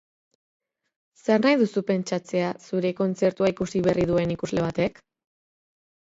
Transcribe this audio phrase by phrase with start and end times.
[1.25, 4.99] Zer nahi duzu pentsatzea zure kontzertua ikusi berri duen ikusle batek?